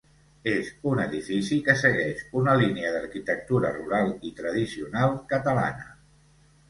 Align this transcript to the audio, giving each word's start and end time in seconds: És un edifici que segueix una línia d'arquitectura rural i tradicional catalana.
És 0.51 0.69
un 0.91 1.01
edifici 1.01 1.59
que 1.67 1.75
segueix 1.81 2.23
una 2.41 2.55
línia 2.61 2.95
d'arquitectura 2.95 3.75
rural 3.79 4.11
i 4.31 4.35
tradicional 4.41 5.15
catalana. 5.35 5.91